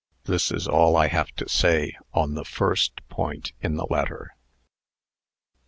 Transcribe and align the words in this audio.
This 0.23 0.49
is 0.51 0.67
all 0.67 0.97
I 0.97 1.09
have 1.09 1.29
to 1.35 1.47
say 1.47 1.95
on 2.11 2.33
the 2.33 2.43
first 2.43 3.07
point 3.07 3.51
in 3.61 3.75
the 3.75 3.85
letter." 3.87 4.33